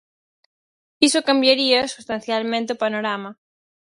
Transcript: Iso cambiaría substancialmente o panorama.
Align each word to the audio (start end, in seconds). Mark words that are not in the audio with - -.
Iso 1.07 1.25
cambiaría 1.29 1.79
substancialmente 1.93 2.73
o 2.75 2.81
panorama. 2.83 3.29